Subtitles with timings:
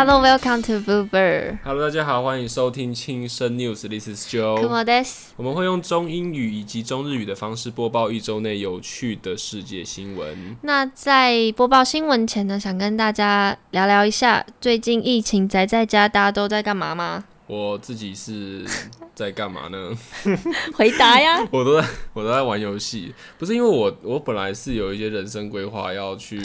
[0.00, 1.58] Hello, welcome to Bluebird.
[1.64, 4.62] Hello，大家好，欢迎收听轻声 News，This is Joe。
[4.62, 5.32] Come on, this.
[5.34, 10.56] 我们会用中英语以及中日语的方式播报一周内有趣的世界新闻。
[10.62, 17.24] 那在播报新闻前呢，想跟大家聊聊一下最近疫情宅在家，大家都在干嘛吗？
[17.48, 18.64] 我自己是
[19.16, 19.90] 在干嘛呢？
[20.74, 21.44] 回答呀！
[21.50, 23.12] 我都在，我都在玩游戏。
[23.36, 26.40] 不是因为我，我本来是有一些人生规划要去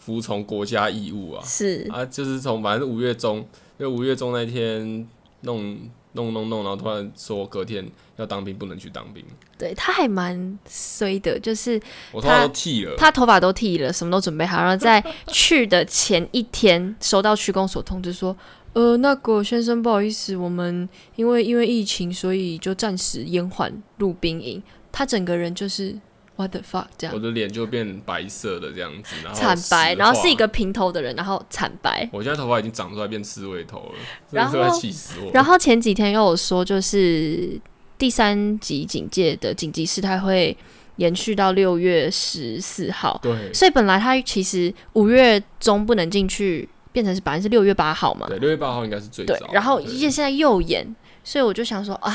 [0.00, 3.36] 服从国家义务啊，是啊，就是从反正五月中，
[3.78, 5.06] 因为五月中那天
[5.42, 5.78] 弄
[6.14, 7.86] 弄弄弄，然后突然说隔天
[8.16, 9.24] 要当兵，不能去当兵，
[9.56, 12.96] 对，他还蛮衰的，就是我头发都剃了。
[12.96, 18.36] 他头发都剃了，什么都准备好，然后在去的前一天收到区公所通知说，
[18.72, 24.62] 呃，那个先生，不好意思，我们因为因为疫情，所以就暂时延缓入兵营。
[24.92, 25.96] 他整个人就是
[26.40, 32.08] what the fuck 这样我的脸就变白色的这样子，然后惨白，然后是一个平头的人，然后惨白。
[32.12, 33.94] 我现在头发已经长出来变刺猬头了，
[34.30, 35.30] 然后气死我。
[35.32, 37.60] 然后前几天又有说，就是
[37.98, 40.56] 第三级警戒的紧急事态会
[40.96, 49.48] 延续到六月十四号，对所以本来他其实五月中不能进去，变成是本来是六月八号嘛，对，六月八号应该是最早对，。
[49.52, 52.12] 然后对现在又延，所以我就想说啊，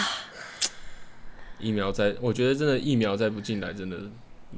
[1.59, 3.98] 疫苗再，我觉得真的疫苗再不进来，真的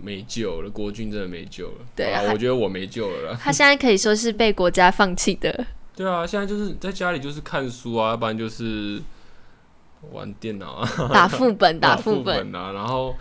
[0.02, 1.86] 没救了，国军真的没救了。
[1.96, 3.40] 对啊我觉得我没救了啦。
[3.42, 9.02] 他现在可以说是被国家放弃的， 对啊，现在就是在家里就是看书啊，要不然就是
[10.12, 13.16] 玩电脑啊，打副本， 打副副本，啊，然后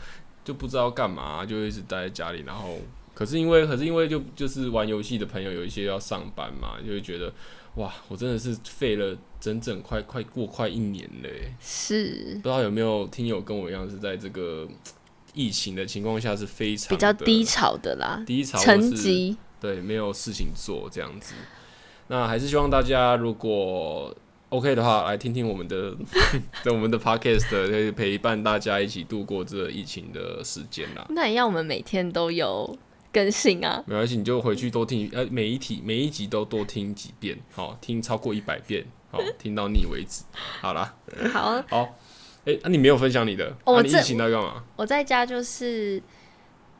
[0.44, 2.78] 就不知道干嘛，就一直待在家里，然后
[3.14, 7.32] 可是因为可是因为就就是玩游戏的朋友有一些要上班嘛，就会觉得
[7.76, 14.66] 哇，我真的是废了整整快快过快一年了耶，是不知道有没有听友跟我一样是在这个
[15.34, 19.36] 疫情的情况下是非常比较低潮的啦，低潮或沉寂。
[19.60, 21.34] 对，没有事情做这样子。
[22.08, 24.14] 那还是希望大家如果
[24.48, 25.94] OK 的话，来听听我们的
[26.64, 31.04] 在我们的 Podcast，可以陪伴大家一起度过这疫情的时间啦。
[31.10, 32.78] 那也要我们每天都有
[33.16, 33.82] 更新啊。
[33.86, 40.24] 没关系，你就回去多听，呃，每一题每一集都多听几遍，好，听超过一百遍，好， 听到腻为止。
[40.60, 40.94] 好啦，
[41.32, 41.96] 好，好，
[42.44, 44.62] 哎、那、你没有分享你的，那、你疫情在干嘛？
[44.76, 46.02] 我在家就是。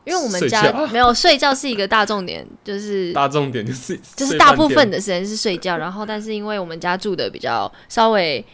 [0.05, 8.45] 因为我们家 没有睡觉是一个大重点，就是大重点就是就是大部分的时间是睡觉，然后但是因为我们家住的比较稍微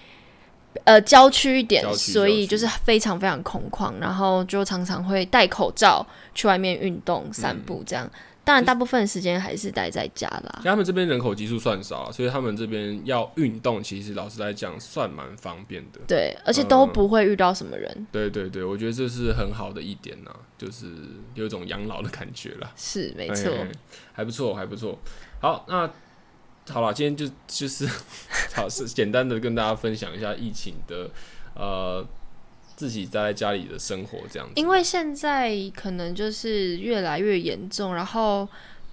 [0.83, 8.09] 呃郊区一点，所以就是非常非常空旷，然后就常常会戴口罩去外面运动、散步这样。
[8.45, 10.59] 当然，大部分时间还是待在家啦。
[10.65, 16.01] 他们这边人口基数算少啊，所以他们这边要运动，其实老实来讲算蛮方便的。
[16.05, 20.87] 对，而且都嗯不会遇到什么人，对对对，我觉得这是很好的一点呐、就是
[21.35, 22.69] 有一种养老的感觉了。
[22.75, 23.49] 是没错。
[23.49, 23.71] 哎哎
[24.11, 24.99] 还不错，还不错。
[25.39, 25.89] 好，那
[26.69, 27.87] 好了，今天就就是
[28.53, 31.09] 好是简单的跟大家分享一下疫情的
[31.55, 32.05] 呃
[32.75, 34.53] 自己待在家里的生活这样子。
[34.55, 38.47] 因为现在可能就是越来越严重，然后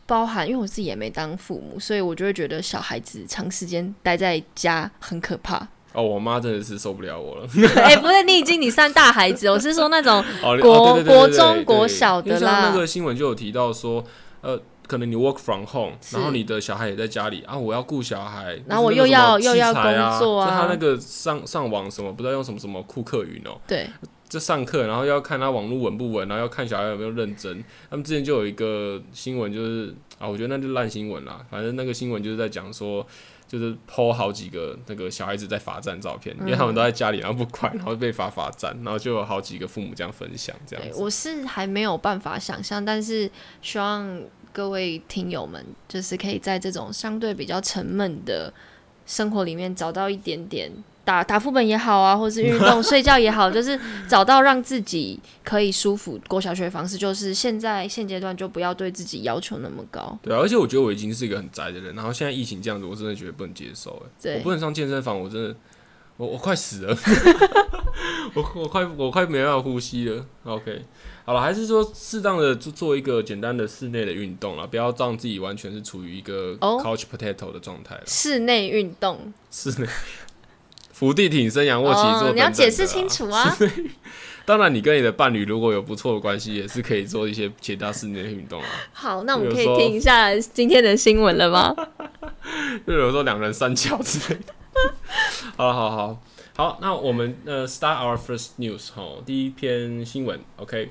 [0.07, 5.69] 包含因为我自己也没当父母，所以我就会觉得小孩子长时间待在家很可怕。
[5.93, 7.49] 哦，我妈真的是受不了我了。
[7.77, 14.05] 哎、不是，你已经你算大孩子，我是说那种哦，国国中国小的啦那个新闻就有提到说，
[14.41, 19.83] 呃，可能你 work from home，然后你的小孩也在家里啊，我要顾小孩，然后我又要又要工
[20.19, 23.89] 作啊就他那个上上网什么，不知道用什么什么库克云哦，对
[24.29, 27.63] 这上课，然后要看他网络稳不稳，然后要看小孩有没有认真。
[27.89, 31.45] 他们之前就有一个新闻，就是啊，我觉得那就烂新闻啦。
[31.51, 33.05] 反正那个新闻就是在讲说，
[33.49, 41.03] 就是 PO 好几个那个小孩子在罚站照片，因为他们都在家里，然后不管，然后被罚罚站，然后就有好几个父母这样分享这样对，子。
[41.03, 43.29] 我是还没有办法想象，但是
[43.61, 48.53] 希望各位听友们就是可以在这种相对比较沉闷的
[49.07, 50.71] 生活里面找到一点点。
[51.03, 53.77] 打打副本也好啊，或是运动、睡觉也好， 就是
[54.07, 56.97] 找到让自己可以舒服过小学的方式。
[56.97, 60.17] 就是现在现阶段就不要对自己要求那么高。
[60.23, 64.01] 对啊，而且我觉得我已经是一个很宅的人，然后现在疫情这样子，我真的觉得不能接受。
[64.25, 65.57] 哎，我不能上健身房，我真的，
[66.19, 66.97] 我我快死了，
[68.35, 70.25] 我我快我快没办法呼吸了。
[70.45, 70.85] OK，
[71.31, 78.03] 好了，还是说适当的做做一个简单的室内的运动了，不要让自己完全是处于一个哦 couch potato 的状态了。
[78.05, 79.87] 室内运动室内
[80.93, 83.09] 伏地挺身、仰卧起坐、你要解释清。
[83.09, 83.57] 楚啊。
[84.45, 88.69] 当然，你跟你的伴侣如果有不错的关系，也是可以做一些其他室内的运动啊。
[88.93, 91.73] 好，那我们可以听一下今天的新闻了吗？
[92.85, 94.53] 就有时候两人三角之类的。
[95.57, 96.21] 好好好
[96.57, 100.91] 好，那我们呃，start our first news 哈，第一篇新闻，OK。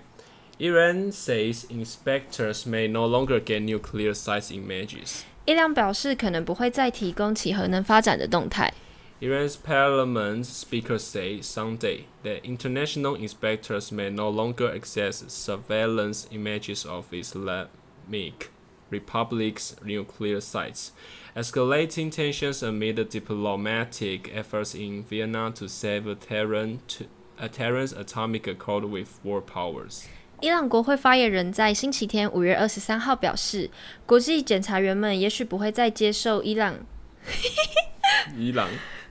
[0.58, 5.24] Iran says inspectors may no longer get nuclear sites images.
[5.46, 8.72] 伊朗表示可能不会再提供其核能发展的动态。
[9.20, 17.06] Iran's parliament speaker said Sunday that international inspectors may no longer access surveillance images of
[17.12, 18.50] Islamic
[18.90, 20.92] Republic's nuclear sites,
[21.34, 27.06] escalating tensions amid diplomatic efforts in Vienna to save Tehran to,
[27.38, 30.06] uh, Tehran's atomic accord with world powers.
[30.41, 33.69] 伊朗国会发言人在星期天五月二十三号表示，
[34.05, 36.75] 国际检察员们也许不会再接受伊朗，
[38.37, 38.69] 伊朗，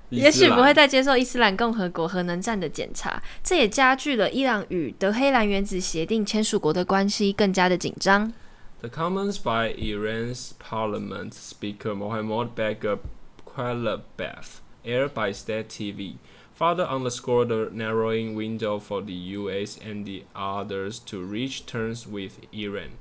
[0.08, 8.32] 也许不会再接受伊斯兰共和国核能站的检查，这也加剧了伊朗与德黑兰原子协定签署国的关系更加的紧张。
[8.80, 13.00] The comments by Iran's parliament speaker Mohammad Bagher
[13.44, 16.14] Qualabaf, aired by State TV,
[16.58, 22.40] further underscore the narrowing window for the US and the others to reach terms with
[22.52, 22.98] Iran.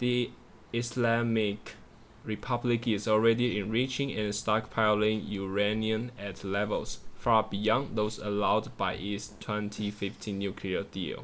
[0.00, 0.32] The
[0.72, 1.76] Islamic
[2.24, 9.28] Republic is already enriching and stockpiling uranium at levels far beyond those allowed by its
[9.44, 11.18] 2015 nuclear deal.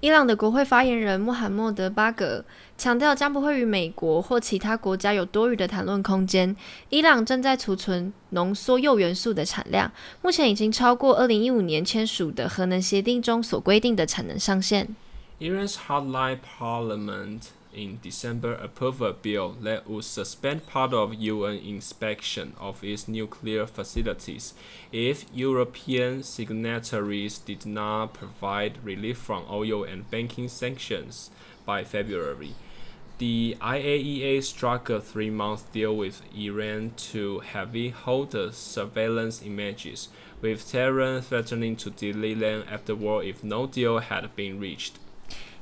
[0.00, 2.44] 伊朗的国会发言人穆罕默德·巴格
[2.76, 6.54] 强调，将不会与美国或其他国家有多余的谈论空间。
[6.90, 9.90] 伊朗正在储存浓缩铀元素的产量，
[10.22, 14.94] 目前已经超过2015年签署的核能协定中所规定的产能上限。
[15.40, 17.40] Iran's hardline parliament
[17.76, 23.66] in December approved a bill that would suspend part of UN inspection of its nuclear
[23.66, 24.54] facilities
[24.90, 31.30] if European signatories did not provide relief from oil and banking sanctions
[31.64, 32.54] by February.
[33.18, 40.08] The IAEA struck a three month deal with Iran to heavily hold the surveillance images,
[40.42, 44.98] with Tehran threatening to delete them afterward if no deal had been reached.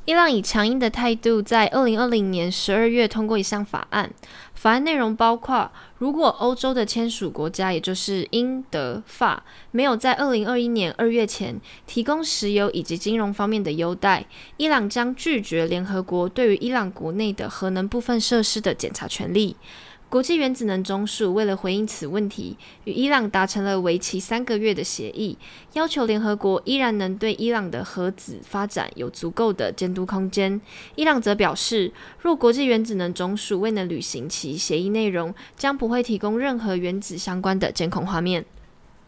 [0.07, 4.11] 伊朗以强硬的态度，在二零二零年十二月通过一项法案。
[4.53, 14.27] 法案内容包括，如果欧洲的签署国家，也就是英、德、法，没有在二零二一年二月前提供石油以及金融方面的优待，
[14.59, 19.57] 伊朗将拒绝联合国对于伊朗国内的核能部分设施的检查权利。
[20.09, 25.37] 国际原子能总署为了回应此问题，与伊朗达成了为期三个月的协议，
[25.73, 30.61] 要求联合国依然能对伊朗的核子发展有足够的监督空间。
[30.95, 38.45] 伊朗则表示，若国际原子能总署未能履行其协议内容，将不会提供任何原子相关的监控画面。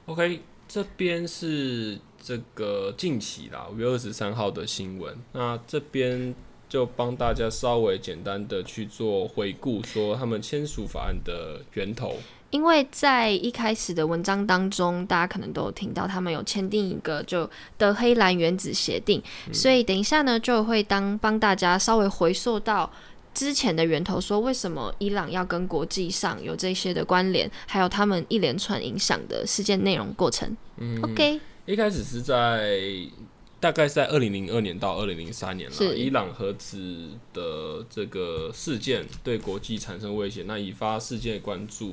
[0.07, 5.17] OK，这边是这个近期啦，五月二十三号的新闻。
[5.33, 6.35] 那这边
[6.69, 12.17] 就帮大家稍微简单的去做回顾，说他们签署法案的源头。
[12.51, 19.21] 因为在一开始的文章当中，大家可能都有听到他们有签订一个就德黑兰原子协定，
[19.53, 22.91] 所以等一下呢就会当帮大家稍微回溯到
[23.35, 30.57] 之前的源头，说为什么伊朗要跟国际上有这些的关联，还有他们一连串影响的事件内容过程。
[30.79, 32.79] 嗯 OK，一开始是在
[33.67, 41.93] 大概是在二零零二年到二零零三年了，伊朗核子的这个事件对国际产生威胁，那引发世界关注。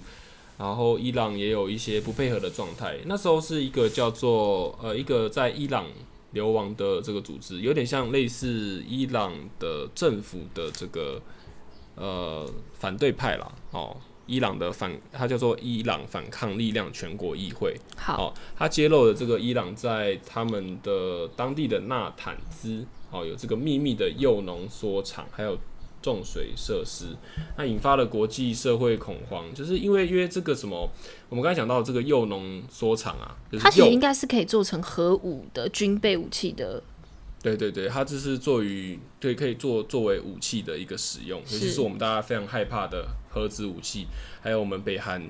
[0.59, 5.87] 然后伊朗也有一些不配合的状态，那时候是一个叫做呃一个在伊朗
[6.33, 11.19] 流亡的这个组织，有点像类似伊朗的政府的这个
[11.95, 13.97] 呃反对派啦，哦，
[14.33, 25.57] 伊朗的反，它叫做伊朗反抗力量全国议会，好，哦，他揭露了这个伊朗在他们的当地的纳坦兹，哦，有这个秘密的铀浓缩厂，还有
[26.01, 27.15] 重水设施，
[27.57, 30.89] 那引发了国际社会恐慌，就是因为因为这个什么，
[31.29, 36.83] 我们刚才讲到这个铀浓缩厂啊，就是它其实应该是可以做成核武的军备武器的，
[37.41, 41.81] 对对对，它这是作于对可以做作为武器的一个使用，尤其是是。
[41.81, 44.05] 我们大家非常害怕的核子武器，
[44.41, 45.21] 还有我们北韩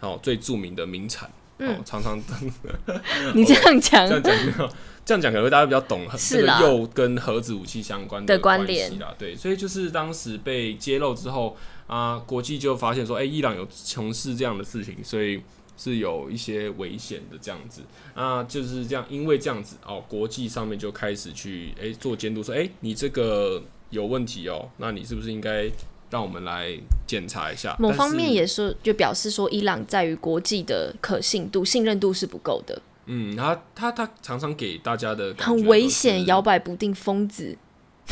[0.00, 1.30] 哦最著名的名产。
[1.58, 2.18] 哦，嗯常常
[3.34, 4.70] 你这样讲这样讲
[5.04, 9.14] 这样讲可能会大家比较懂这个是啦铀跟核子武器相关的关联啦。
[9.16, 15.40] 对，所以就是当时被揭露之后啊，国际就发现说，哎、伊朗有从事这样的事情，所以
[15.76, 17.82] 是有一些危险的这样子。
[18.14, 25.70] 啊，就是这样，因为这样子哦，国际上面就开始去哎、做监督，说，哎、你这个有问题哦，那你是不是应该
[26.12, 27.74] 让我们来检查一下？
[27.78, 37.56] 某方面也是就表示说，伊朗在于国际的可信度、信任度是不够的，嗯，他他他常常给大家的感觉很危险、摇摆不定、疯子。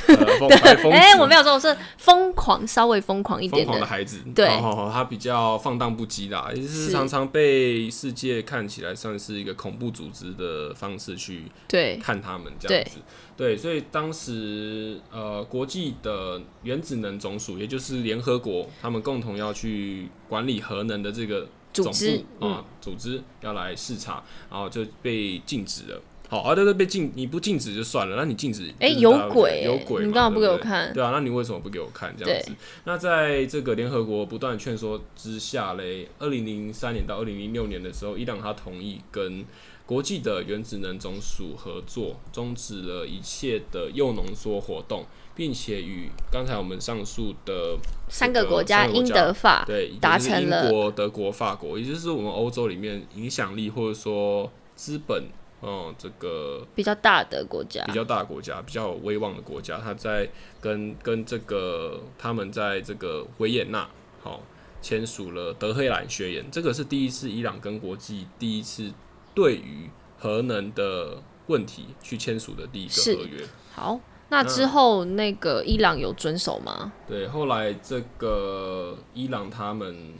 [0.06, 3.68] 呃疯哎、我没有说，我是疯狂，稍微疯狂一点的。
[3.68, 4.48] 狂的孩子，对
[4.92, 12.98] 他比较放荡不羁啦，也是是常常被世界看起来算是一个恐怖组织的方式去对，看他们这样子。
[13.36, 26.02] 对，所以当时呃，国际的原子能总署，也就是联合国，他们共同要去管理核能的这个总组织部啊、组织要来视察，然后就被禁止了。
[26.30, 30.92] 好，啊，对对，被禁，你不禁止就算了，那你禁止，哎、就是有鬼、欸，有鬼嘛，你干嘛不给我看？
[30.94, 32.52] 对啊，那你为什么不给我看这样子？
[32.84, 39.44] 那在这个联合国不断劝说之下嘞，二零零三年到二零零六年的时候，伊朗他同意跟
[39.84, 47.76] 国际的原子能总署合作，终止了一切的铀浓缩活动，并且与刚才我们上述的
[48.08, 55.24] 三个个国家，英德法，对达成了英国、德国、法国，也就是我们欧洲里面影响力或者说资本，
[55.60, 60.28] 哦、这个比较大的国家比，较大的国家，比较有威望的国家，他在
[60.60, 63.88] 跟跟这个他们在这个维也纳
[64.22, 64.40] 好、
[64.80, 68.92] 签署了德黑兰宣言，这个是第一次伊朗跟国际第一次
[69.34, 73.46] 对于核能的问题去签署的第一个合约。
[73.74, 74.00] 好。
[74.32, 76.92] 那之后，那个伊朗有遵守吗？
[77.08, 80.14] 对，后来这个伊朗他们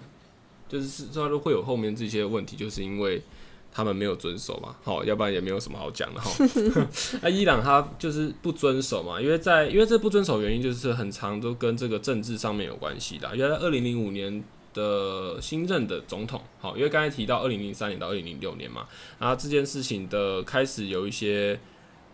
[0.68, 3.22] 就是说会有后面这些问题，就是因为
[3.72, 6.30] 他们没有遵守嘛，好，要不然也没有什么好讲的哈。
[7.22, 13.34] 那伊朗他就是不遵守嘛，因为在因为这不遵守原因就是很长都跟这个政治上面有关系的。
[13.36, 14.42] 原来二零零五年
[14.74, 18.86] 的新任的总统，好，因为刚才提到二零零三年到二零零六年嘛，
[19.18, 21.58] 然后这件事情的开始有一些。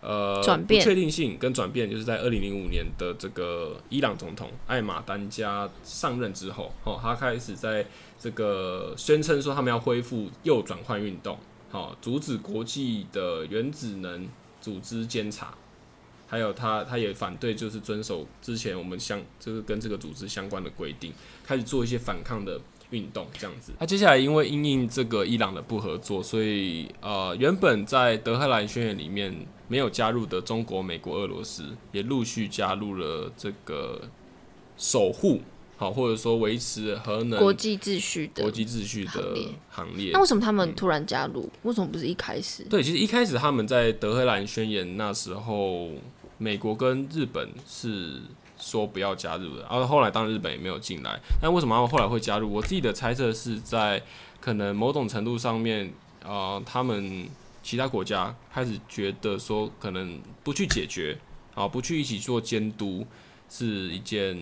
[0.07, 7.85] 呃，转变不确定性跟转变，就是在二零零五年的这个伊朗总统艾马丹加上任之后，哦，他开始在
[8.17, 11.37] 这个宣称说他们要恢复右转换运动，
[11.69, 14.29] 好、阻止国际的原子能
[14.61, 15.53] 组织监察，
[16.25, 21.11] 还有他他也反对就是遵守之前我们相就是跟这个组织相关的规定，
[21.43, 22.57] 开始做一些反抗的
[22.91, 23.73] 运动这样子。
[23.77, 34.01] 那、接下来因为因应这个伊朗的不合作，所以呃原本在德黑兰宣言里面没有加入的中国、美国、俄罗斯也陆续加入了这个
[34.77, 35.41] 守护
[35.75, 39.37] 好或者说维持核能国际秩序的国际秩序的
[39.69, 40.19] 行列那。
[40.19, 41.47] 为什么他们突然加入？
[41.61, 42.63] 为什么不是一开始？
[42.63, 45.89] 对，其实一开始他们在德黑兰宣言那时候，
[46.39, 48.21] 美国跟日本是
[48.57, 51.19] 说不要加入的，然后后来当然日本也没有进来。
[51.39, 52.51] 但为什么他们后来会加入？
[52.51, 54.01] 我自己的猜测是在
[54.41, 55.93] 可能某种程度上面，
[56.25, 57.27] 呃，他们
[57.67, 61.19] 其他国家开始觉得说，可能不去解决
[61.53, 63.05] 啊，不去一起做监督，
[63.49, 64.37] 是一件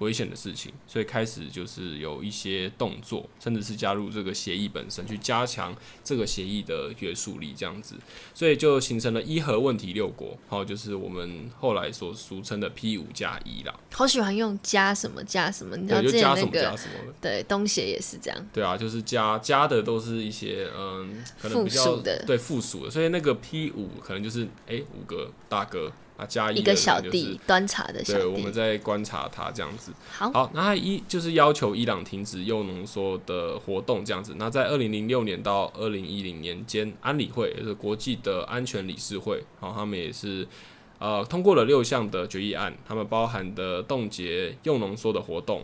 [0.00, 7.94] 危险的事情，所以开始就是有一些动作，甚至是加入这个协议本身，去加强这个协议的约束力，这样子，
[8.34, 17.14] 所以就形成了伊核问题六国，好，就是我们后来所俗称的 P 五加一啦，好喜欢用加什么加什么，你知道，之前那就加什么加个什么。
[17.20, 28.50] 对东协也是这样，对啊，就是加加的都是一些嗯，可能比较的对附属的，所以那个 P 五可能就是哎、五个大哥啊加一个小就是弟端茶的小对，我们。
[28.50, 29.92] 在观察他这样子。
[30.10, 34.34] 好，好，那他一就是要求伊朗停止铀浓缩的活动这样子。
[34.36, 40.46] 那在二零零六年到二零一零年间，安理会也是国际的安全理事会，好，他们也是
[40.98, 45.62] 呃通过了六项的决议案，他们包含的冻结铀浓缩的活动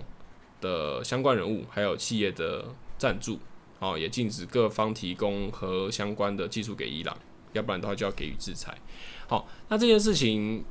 [0.61, 3.41] 的相关人物，还有企业的赞助，
[3.81, 7.15] 哦，也禁止各方提供和相关的技术给伊朗，
[7.53, 8.75] 要不然的话就要给予制裁。
[9.29, 10.65] 好，那这件事情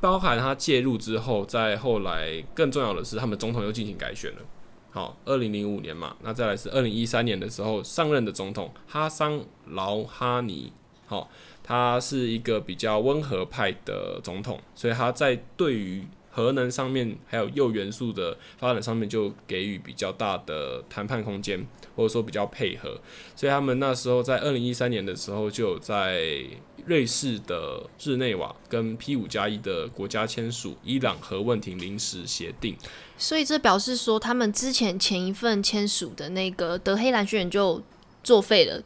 [0.00, 4.38] 包含他介入之后，在后来更重要的是，他们总统又进行改选了。
[4.90, 10.72] 好，二零零五年嘛，那再来是二零一三年的时候上任的总统哈桑劳哈尼，
[11.06, 11.28] 好，
[11.64, 21.66] 他是一个比较温和派的总统，所以他在对于核能上面还有铀元素的发展上面就给予比较大的谈判空间，
[21.96, 23.00] 或者说比较配合，
[23.34, 26.44] 所以他们那时候在二零一三年的时候就在
[26.86, 32.76] 瑞士的日内瓦跟 P 五加一的国家签署伊朗核问题临时协定。
[33.16, 37.82] 所以这表示说，他们之前前一份签署的那个德黑兰宣言就
[38.22, 38.82] 作废了，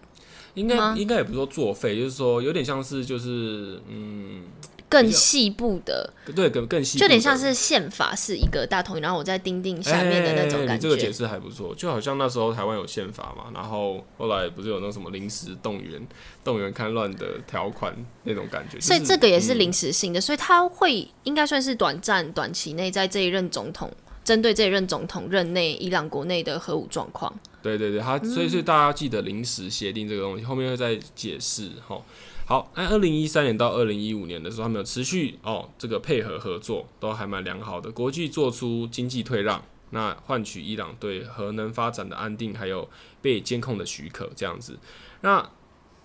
[0.54, 4.44] 应该应该也不是说作废，就是说有点像是就是嗯，
[4.88, 10.74] 更细部的，对，更更细部，就有点像是宪法是一个大统一，然后我再钉钉下面的那种哎感觉。
[10.74, 16.00] 你这个解释还不错，就好像那时候台湾有宪法嘛，然后后来不是有那什么临时动员、
[16.42, 23.92] 动员戡乱的条款那种感觉，所以这个也是嗯临时性的，所以他会应该算是短暂短期内在这一任总统
[24.24, 27.32] 针对这一任总统任内伊朗国内的核武状况。
[27.60, 32.00] 对对对，他所以所以大家记得临时协定这个东西，后面会再解释哈。
[32.48, 37.92] 好，那二零一三年到二零一五年的时候，他们有持续哦这个配合合作，都还蛮良好的。
[37.92, 42.88] 国际做出经济退让，那换取伊朗对核能发展的安定，还有
[43.20, 44.78] 被监控的许可这样子。
[45.20, 45.46] 那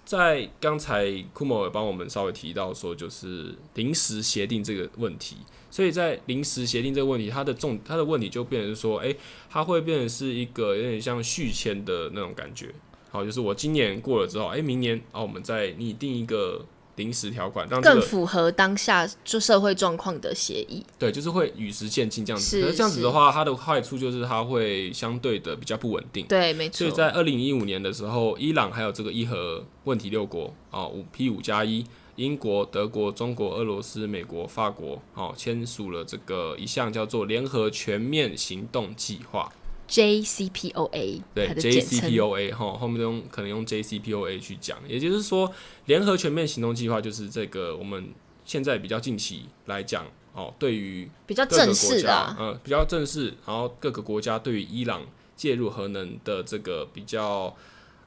[0.03, 5.37] 在刚才库莫尔帮我们稍微提到说，就是临时协定这个问题。
[5.71, 9.15] 所以在临时协定这个问题，它的重它的问题就变成说，诶，
[9.49, 12.75] 它会变成是一个有点像续签的那种感觉。
[13.13, 16.65] 好，就是我今年过了之后，诶，明年哦，我们再拟定一个
[16.95, 20.83] 临时条款，让更符合当下就社会状况的协议。
[20.97, 22.59] 对，就是会与时渐进这样子。
[22.59, 26.25] 可是这样子的话，它的坏处就是它会相对的比较不稳定。
[26.25, 26.79] 对，没错。
[26.79, 31.85] 所以在二零一五年的时候，伊朗还有这个伊核问题六国啊，五 P 五加一。
[32.15, 39.51] 英国、德国、中国、俄罗斯、美国、法国，哦，签署了这个一项叫做联合全面行动计划
[39.89, 41.21] （JCPOA）。
[41.33, 45.51] 对，JCPOA 哈，后面用可能用 JCPOA 去讲，也就是说，
[45.85, 48.09] 联合全面行动计划就是这个我们
[48.45, 55.01] 现在比较近期来讲，哦，对于比较正式的，呃，比较正式，然后各个国家对于伊朗
[55.35, 57.55] 介入核能的这个比较。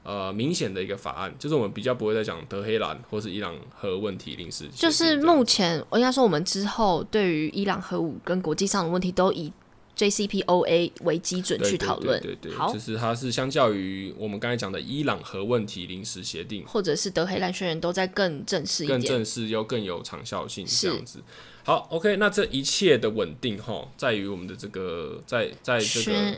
[0.03, 4.65] 呃，明显的一个法案，就是我们比较不会再讲德黑兰或是伊朗核问题临时。
[4.73, 9.51] 就是目前，我应该说我们之后对于伊朗核武跟国际上的问题，都以
[9.97, 12.21] JCPOA 为基准去讨论。
[12.21, 21.19] 对对，好，就是它是相较于我们刚才讲的伊朗核问题临时协定，或者是德黑兰宣言，都在更正式一点，更正式又更有长效性这样子。
[21.63, 26.35] 好，OK，那这一切的稳定哈，在于我们的这个在在这个。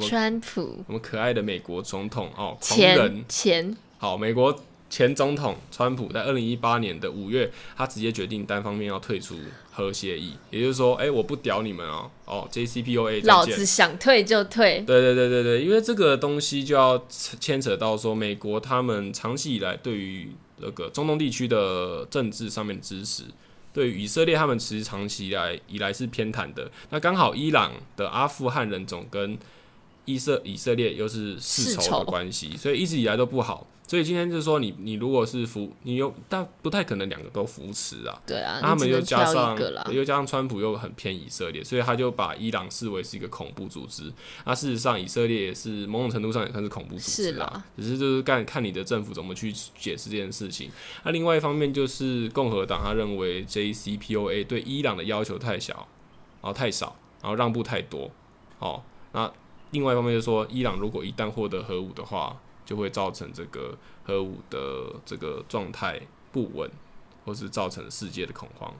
[0.00, 4.56] 川普，我们可爱的美国总统哦，狂人前好，美国
[4.90, 9.34] 前总统川普在二零一八年的五月，他直接决定单方面要退出
[9.78, 14.80] 核协议，也就是说，哎，我不屌你们哦，哦，JCPOA，老子想退就退。
[14.80, 23.22] 对对对对对，因为这个东西就要牵扯到说，美国他们长期以来对于那个中东地区的政治上面的支持，
[23.72, 26.68] 对于以色列他们其实长期以来以来是偏袒的。
[26.90, 29.38] 那刚好伊朗的阿富汗人种跟
[30.06, 33.64] 以色以色列又是世仇的关系，所以一直以来都不好。
[33.88, 38.20] 所以今天就是说，你你如果是扶，你又但不太可能两个都扶持啊。
[38.26, 39.58] 对啊，他们又加上
[39.90, 44.12] 又加上川普又很偏以色列，所以他就把伊朗视为是一个恐怖组织。
[44.44, 47.64] 那事实上，以色列也是某种程度上也算是恐怖组织啦。
[47.78, 50.70] 只是就是看看你的政府怎么去解释这件事情。
[51.04, 55.74] 那另外一方面就是共和党他认为 JCPOA 对伊朗的要求太小，
[56.42, 58.10] 然后太少，然后让步太多。
[58.58, 59.32] 哦，那。
[59.70, 62.34] 另外一方面就是说，伊朗如果一旦获得核武的话，
[62.68, 65.98] 就会造成这个核武的这个状态
[66.30, 66.70] 不稳，
[67.24, 68.70] 或是造成世界的恐慌。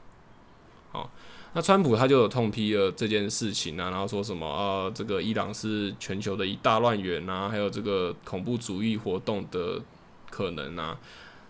[0.93, 1.11] 好，
[1.55, 9.81] 那川普他就有痛批了这件事情啊，然后说什么啊，这个伊朗是全球的一大乱源啊，还有这个恐怖主义活动的
[10.29, 11.01] 可能啊。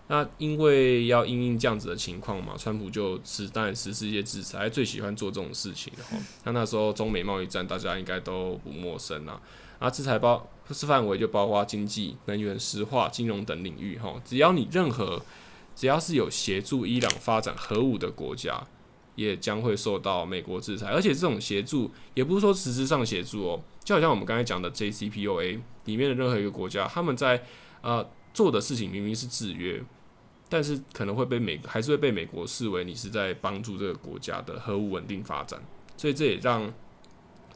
[0.07, 6.17] 那因为要因应这样子的情况嘛，川普就是当然实施一些制裁，最喜欢做这种事情哈。
[6.45, 9.41] 那那时候中美贸易战，大家应该都不陌生啊。
[9.81, 14.15] 啊，制裁包是范围就包括经济、能源、石化、金融等领域哈。
[14.25, 15.21] 只要你任何
[15.75, 18.63] 只要是有协助伊朗发展核武的国家，
[19.15, 20.89] 也将会受到美国制裁。
[20.89, 27.43] 而且这种协助也不是说实质上协助哦，就好像我们刚才讲的 JCPOA 里面的任何一个国家，他们在
[27.81, 29.83] 呃做的事情明明是制约。
[30.51, 35.61] 但是可能会被美还是会被美国视为你是在帮助这个国家的核武稳定发展，
[35.95, 36.73] 所以这也让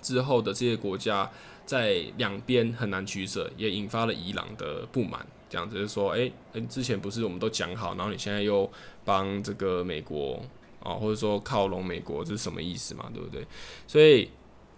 [0.02, 1.30] 之后的这些国家
[1.64, 5.26] 在两边很难取舍，也引发了伊朗的不满。
[5.48, 6.30] 这样子就是说，哎，
[6.68, 8.70] 之前不是我们都讲好，然后你现在又
[9.04, 10.42] 帮这个美国
[10.82, 13.10] 啊，或者说靠拢美国，这是什么意思嘛？
[13.12, 13.46] 对不对？
[13.86, 14.30] 所以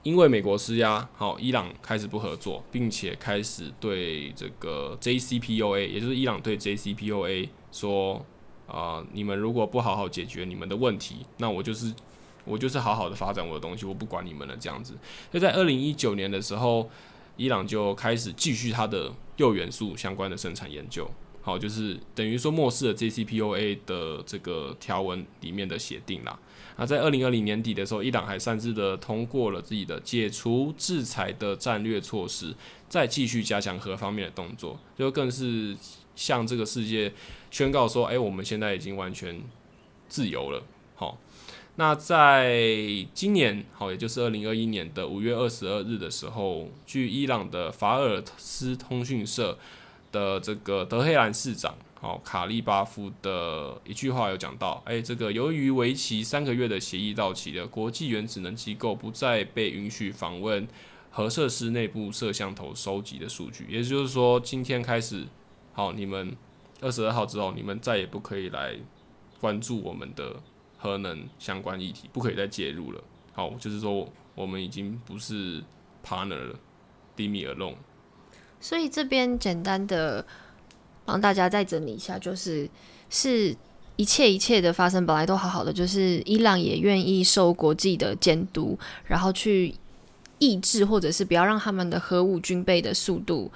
[0.03, 7.49] 因为美国施压，好，伊朗开始不合作，并且开始对这个 JCPOA，也就是伊朗对 JCPOA。
[7.71, 8.25] 说
[8.67, 11.93] 啊，你们如果不好好解决你们的问题，那我就是
[12.45, 14.95] 我就是好好的发展我的东西，我不管你们了这样子。
[15.33, 16.89] 那在二零一九年的时候，
[17.37, 21.11] 伊朗就开始继续它的铀元素相关的生产研究，
[21.43, 26.39] 好，就是等于说漠视了 JCPOA 的这个条文里面的协定啦。
[26.77, 32.55] 那在二零二零年底的时候，伊朗还擅自的通过了自己的解除制裁的战略措施，
[32.89, 35.77] 再继续加强核方面的动作，就更是。
[36.17, 37.13] 向这个世界
[37.51, 39.43] 宣告说：“哎，我们现在已经完全
[40.09, 40.63] 自由了。”
[41.77, 42.57] 那在
[43.13, 49.59] 今年，好，也就是二零二一年的五月二十二日的时候，据伊朗的法尔斯通讯社
[50.13, 60.69] 的这个德黑兰市长，好卡利巴夫的一句话有讲到，哎，这个由于为期三个月的协议到期了，国际原子能机构不再被允许访问
[61.11, 65.25] 核设施内部摄像头收集的数据，也就是说，今天开始，
[65.73, 66.37] 好，你们
[66.81, 68.77] 二十二号之后，你们再也不可以来
[69.41, 70.37] 关注我们的
[70.85, 73.03] 核能相关议题，不可以再介入了。
[73.33, 75.63] 好，就是说，我们已经不是
[76.07, 76.55] partner 了
[77.17, 77.77] ，leave me alone。
[78.61, 80.27] 所以这边简单的
[81.07, 82.69] 帮大家再整理一下，就是
[83.09, 83.57] 是
[83.97, 89.75] 一切一切的发生本来都好好的，就是伊朗也愿意受国际的监督，然后去
[90.39, 93.51] 抑制或者是不要让他们的核武军备的速度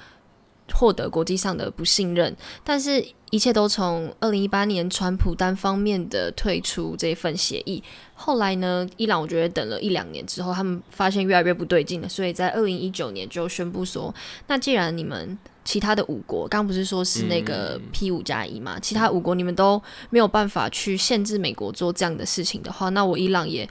[0.75, 7.83] 获得国际上的不信任，但是一切都从二零一八年川普单方面的退出这份协议。
[8.15, 14.15] 后来呢，伊朗我觉得等了一两年之后，他们发现越来越不对劲了，所以在二零一九年就宣布说，
[14.47, 23.69] 那既然你们其他的五国，刚不是说是那个 P 五加一嘛，其他五国你们都没有办法去限制美国做这样的事情的话，那我伊朗也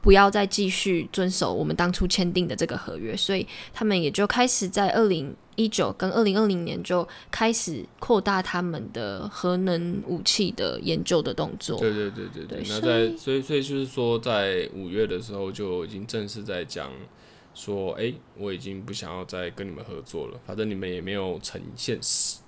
[0.00, 5.34] 不要再继续遵守我们当初签订的这个合约，所以他们也就开始在二零。
[5.56, 11.78] 一九跟二零二零年就开始扩大他们的核能武器的研究的动作。
[11.78, 12.62] 对对对对对。
[12.68, 16.90] 那在所以所以就是说，在五月的时候就已经正式在讲
[17.54, 21.98] 说，哎，我已经不想要再跟你们合作了，反正你们也没有呈现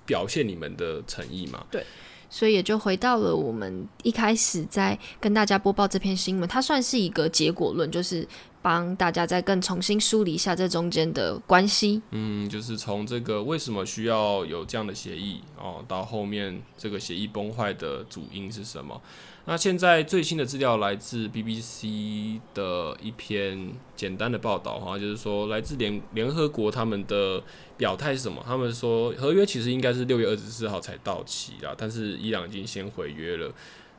[0.05, 1.65] 表现你们的诚意嘛。
[1.71, 1.83] 对。
[2.29, 8.27] 所以也就回到了我们一开始在跟大家播报这篇新闻，它算是一个结果论，就是。
[8.67, 12.01] 帮大家再更重新梳理一下这中间的关系。
[12.11, 19.01] 嗯，就是从这个为什么需要有这样的协议哦，到后面这个协议崩坏的主因是什么？
[19.45, 27.41] 那现在最新的资料来自 BBC 的一篇简单的报道哈，就是说来自联联合国他们的
[27.77, 28.43] 表态是什么？
[28.45, 33.49] 他们说合约其实应该是六月二十四号才到期啊，但是伊朗已经先毁约了。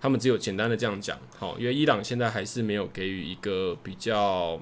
[0.01, 4.61] 他们只有简单的这样讲，好，因为伊朗现在还是没有给予一个比较，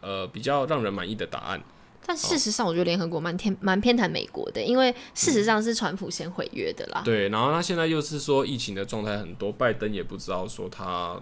[0.00, 1.62] 呃，比较让人满意的答案。
[2.04, 7.00] 但事实上，我觉得联合国蛮偏蛮偏袒美国的，因为事实上是川普先毁约的啦。
[7.04, 11.16] 对，然后他现在又是说疫情的状态很多，拜登也不知道说他，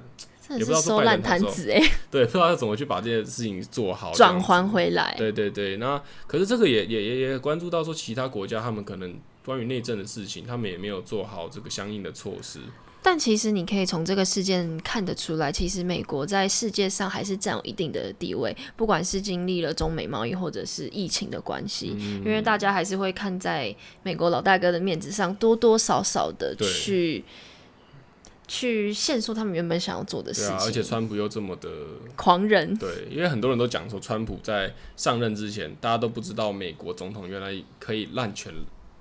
[0.49, 1.79] 也不知道收烂摊子哎，
[2.11, 5.15] 对，不知道要怎么去把这件事情做好，转还回来。
[5.19, 12.61] 对对对，那可是这个也也也也关注到说其他国家他们可能关于内政的事情，他们也没有做好这个相应的措施。
[13.03, 27.25] 但其实你可以从这个事件看得出来，其实美国在世界上还是占有一定的地位，不管是经历了中美贸易或者是疫情的关系，因为大家还是会看在美国老大哥的面子上，多多少少的去
[28.47, 30.57] 去限缩他们原本想要做的事情。
[30.59, 31.69] 而且川普又这么的
[32.17, 38.53] 狂人，对，因为很多人都讲说，川普在上任之前，大家都不知道美国总统原来可以滥权。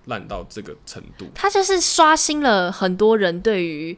[0.10, 3.98] 烂到这个程度，他就是刷新了很多人对于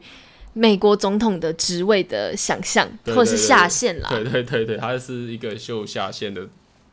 [0.52, 4.08] 美国总统的职位的想象，或者是下限啦。
[4.08, 6.48] 对对对对，他是一个秀下限的。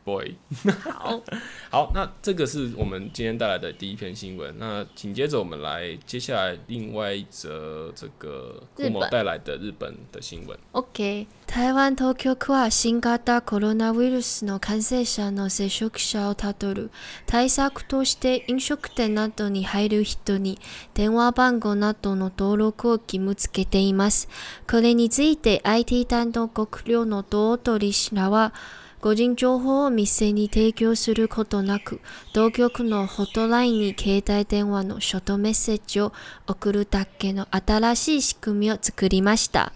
[0.09, 0.35] boy，
[0.83, 1.19] 好
[1.71, 4.53] 好，那这个是我们今天带来的第一篇新闻。
[4.59, 10.55] 那紧接着我们来接下来另外一则这个顾某带来的日本的新闻。
[10.73, 16.91] OK，台湾東京区は新型コロナウイルスの感染者の接触者をたどる
[17.25, 20.59] 対策として飲食店などに入る人に
[20.93, 24.29] 電話番号などの登録を義務付けています。
[24.69, 28.53] これについて IT 担当国領の同取氏らは
[29.00, 32.00] 個人情報を店に提供することなく、
[32.34, 36.12] 当局のホットラインに携帯電話のショートメッセージを
[36.46, 39.72] 送るだけの新しい仕組みを作りました。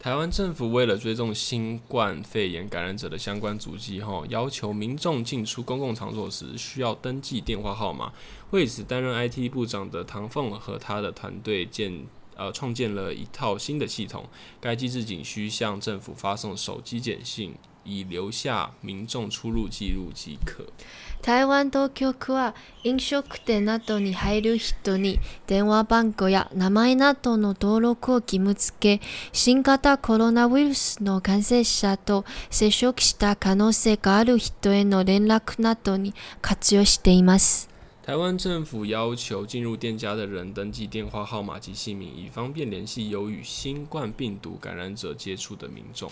[0.00, 8.12] 台湾政府为了追踪新冠肺炎感染者的相关足迹，哈，要求民众进出公共场所时需要登记电话号码。
[8.50, 14.28] 为此，担任 IT 部长的唐凤和他的团队建呃创建了一套新的系统。
[14.60, 17.54] 该机制仅需向政府发送手机简讯。
[17.84, 20.64] 以留下民众出入記录即可。
[21.22, 29.00] 台湾当局は飲食店などに入る人に電話番号や名前などの登録を義務付け、
[29.32, 37.73] 新型コロナウイルスの感染者と接触した可能性がある人への連絡などに活用しています。
[38.05, 46.09] 台湾政府要求进入店家的人登记电话号码及姓名，以方便联系有与新冠病毒感染者接触的民众。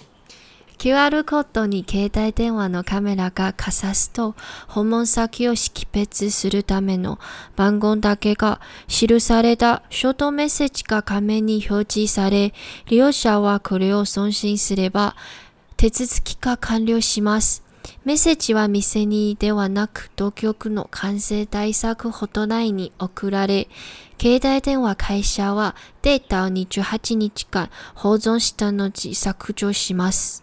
[0.78, 4.36] QR コードに携帯電話のカメラがかさすと、
[4.68, 7.18] 訪問先を識別するための
[7.56, 12.54] 番号だけが記されたショートメッセージが画面に表示され、
[12.90, 15.16] 利用者はこれを送信すれば
[15.78, 17.64] 手続きが完了します。
[18.05, 23.69] メッセージは店にではなく当局の感染対策ホットラインに送られ、
[24.21, 30.43] 携帯電話会社はデータを28日間保存した後削除します。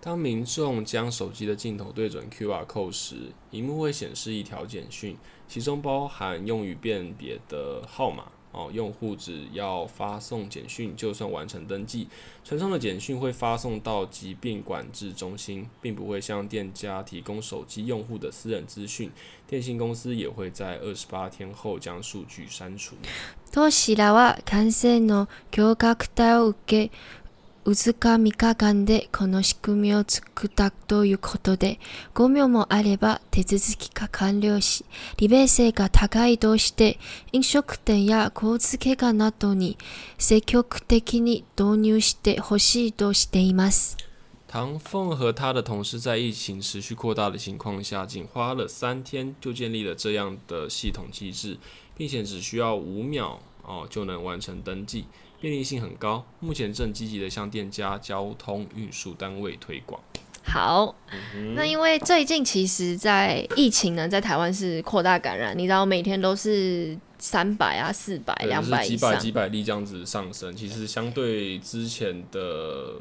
[0.00, 8.24] 当民众将手机的镜头对准 QR code 时，荧幕会显示一条简讯，其中包含用于辨别的号码。
[8.55, 12.09] 哦，用户只要发送简讯，就算完成登记，
[12.43, 19.09] 传送的简讯会发送到疾病管制中心，并不会向店家提供手机用户的私人资讯。
[19.47, 22.95] 电信公司也会在二十八天后将数据删除。
[23.51, 26.91] 当社らは感染の急拡大を受け、
[27.66, 31.80] うずか3日間でこの仕組みを作ったということで、
[32.14, 34.84] 5秒もあれば手続きが完了し、
[35.16, 37.00] 利便性が高いとして、
[37.32, 39.76] 飲食店や交通機関などに
[40.16, 43.96] 積極的に導入してほしいとしています。
[44.46, 51.58] 唐凤和他的同事在疫情持续扩大的情况下，仅花了三天就建立了这样的系统机制，
[51.96, 55.06] 并且只需要五秒哦就能完成登记，
[55.40, 56.24] 便利性很高。
[56.40, 60.00] 目前正积极的向店家、交通运输单位推广。
[60.48, 60.94] 好，
[61.56, 72.92] 那因为最近其实，在疫情呢，在台湾是扩大感染，你知道每天都是三百啊、四百、对，两就是几百以上百几百例这样子上升，其实相对之前的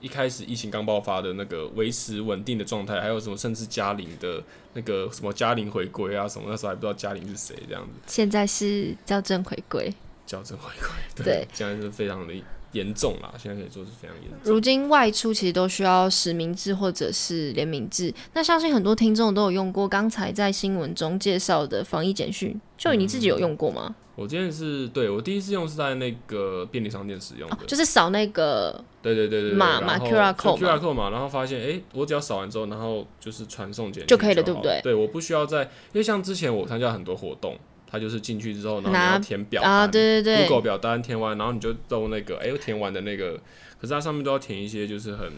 [0.00, 4.42] 一开始疫情刚爆发的那个维持稳定的状态，还有什么甚至嘉玲的
[4.74, 9.94] 那个什么嘉玲回归啊什么，那时候还不知道嘉玲是谁这样子，现在是校正回归。
[10.32, 12.32] 校正回归，对，对现在是非常的
[12.72, 14.38] 严重啦，现在可以说是非常严重。
[14.44, 23.94] 如今外出其实都需要实名制或者是联名制，那相信很多听众都有用过刚才在新闻中介绍的防疫简讯，就你自己有用过吗？
[24.14, 37.58] 我今天是对我第一次用是在那个便利商店使用的，哦，就是扫那个对对对对对码码 QR 就 code 嘛 QR code 嘛，然后发现哎、诶我只要扫完之后，然后就是传送简讯就可以了对不对对，我不需要在，因为像之前我参加很多活动，
[37.92, 43.34] 它就是进去之后，然后你要填表单啊，对对对 Google 表单填完，然后你就都那个，哎、欸填完的那个，
[43.78, 45.30] 可是它上面都要填一些就是很。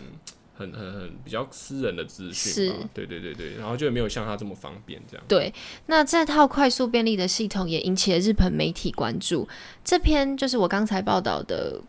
[0.57, 5.25] 很很很比较私人的资讯对对对对，然后就没有像它这么方便这样。
[5.27, 5.53] 对，
[5.87, 9.49] 那这套快速便利的系统也引起了日本媒体关注。
[9.83, 11.81] 这篇就是我刚才报道的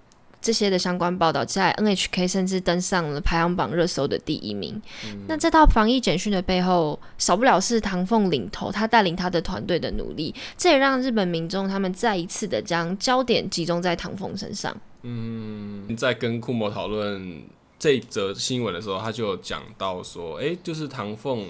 [0.46, 4.80] 这些的相关报道，在 NHK 甚至登上了排行榜热搜的第一名。
[5.28, 14.78] 那这套防疫简讯的背后，少不了是唐凤领头，他带领他的团队的努力，这也让日本民众他们再一次的将焦点集中在唐凤身上。
[15.02, 17.42] 嗯，在跟库摩讨论
[17.80, 21.48] 这一则新闻的时候，他就有讲到说，哎、就是唐凤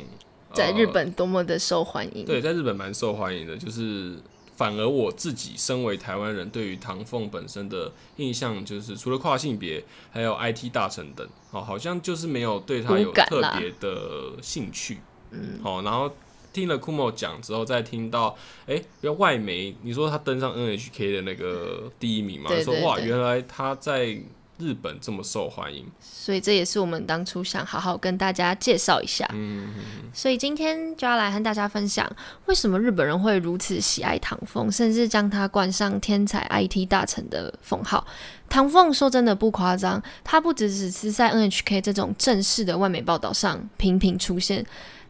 [0.54, 4.16] 在日本多么的受欢迎，对，在日本蛮受欢迎的，就是
[4.56, 15.00] 反而我自己身为台湾人，对于唐凤本身的印象，就是除了跨性别，还有 IT 大臣等，哦，好像就是没有对他有特别的兴趣，
[15.32, 16.10] 嗯，好，然后
[16.54, 24.18] 听了 Kumo 讲之后，再听到，哎、要外媒，你说他登上 NHK 的那个第一名嘛，说哇，原来他在
[24.58, 29.30] 日本这么受欢迎，所以这也是我们当初想好好跟大家介绍一下。
[29.34, 29.74] 嗯，
[30.14, 32.10] 所以今天就要来和大家分享，
[32.46, 38.08] 为什么日本人会如此喜爱唐凤，甚至将他冠上天才 IT 大臣的封号。
[38.48, 44.66] 唐凤说真的不夸张，他不只只是在 NHK 这种正式的外媒报道上频频出现，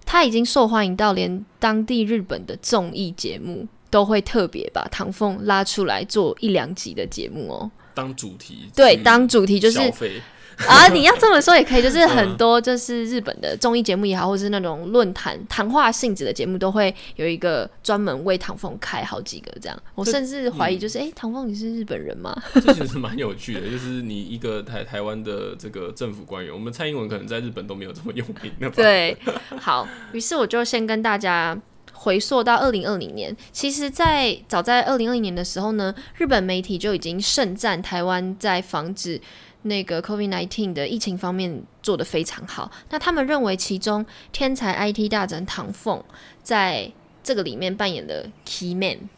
[0.06, 7.72] 他已经受欢迎到连当地日本的综艺节目都会特别把唐凤拉出来做一两集的节目哦。
[7.96, 10.22] 当主题对，当主题就是消费，
[10.68, 19.78] 啊，你要这么说也可以，就是很多就是日本的综艺节目也好，或是那种论坛谈话性质的节目，都会有一个专门为唐凤开好几个这样。
[19.96, 22.36] 我甚至怀疑，嗯就是哎、诶唐凤你是日本人吗？
[22.54, 28.76] 这其实蛮有趣的，就是你一个台台湾的这个政府官员，我们蔡英文可能在日本都没有这么有名的吧？
[28.76, 29.18] 对，
[29.60, 31.58] 好，于是我就先跟大家。
[32.06, 39.20] 回溯到二零二零年，其实在，早在二零二零年的时候呢，日本媒体就已经盛赞台湾在防止
[39.64, 42.72] 那个 COVID-19 的疫情方面做得非常好。
[42.92, 46.00] 那他们认为其中天才 IT 大神唐凤
[46.44, 46.92] 在
[47.24, 49.10] 这个里面扮演了 key man，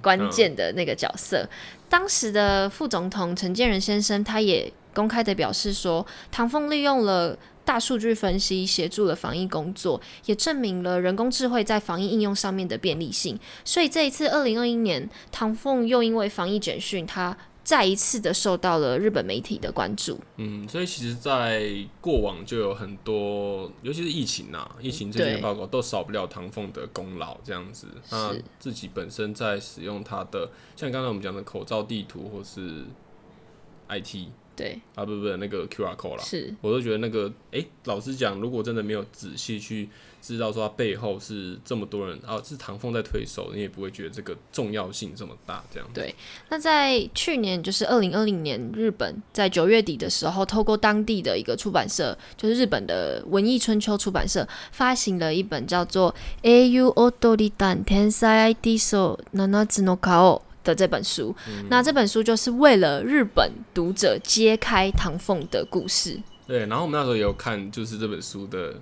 [0.00, 1.48] 关键的那个角色。
[1.88, 7.36] 当时的副总统陈建仁先生，他也公开的表示说，唐凤利用了
[7.68, 13.38] 大数据分析，协助了防疫工作，也证明了人工智慧在防疫应用上面的便利性。
[13.62, 20.18] 所以这一次，二零二一年，唐凤又因为防疫简讯，他再一次的受到了日本媒体的关注。
[20.38, 27.86] 嗯，所以其实，在过往就有很多，尤其是疫情啊，疫情这些报告都少不了唐凤的功劳，这样子。
[28.10, 32.86] 那自己本身在使用它的，像刚才我们讲的口罩地图或是
[33.90, 34.28] IT
[34.58, 39.88] 对，啊，不不不，那个 QR code 啦，是我都觉得那个，哎、老实讲，如果真的没有仔细去
[40.20, 45.88] 知道说它背后是这么多人啊，是唐凤在推手，你也不会觉得这个重要性这么大，这样。
[45.94, 46.12] 对。
[46.48, 61.34] 那在去年，就是二零二零年，日本在九月底的时候，透过当地的一个出版社，就是日本的文艺春秋出版社，发行了一本叫做《A U Odori Dan Tensai ID So Nanatsu no Kao》的这本书。
[61.70, 66.20] 那这本书就是为了日本读者揭开唐凤的故事。
[66.46, 68.74] 对，然后我们那时候也有看，就是这本书的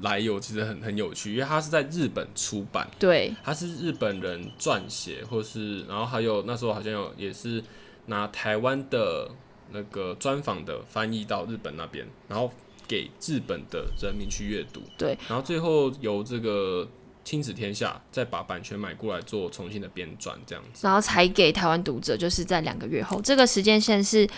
[0.00, 7.62] 来由，其实很很有趣，因为它是在日本出版，对，它是日本人撰写，或是然后还有那时候好像有也是
[8.06, 9.30] 拿台湾的
[9.70, 12.50] 那个专访的翻译到日本那边，然后
[12.88, 14.80] 给日本的人民去阅读。
[14.98, 16.88] 对，然后最后由这个
[17.24, 20.80] 亲子天下再把版权买过来做重新的编撰，这样子。
[20.86, 24.28] 然后才给台湾读者，就是在两个月后，这个时间线是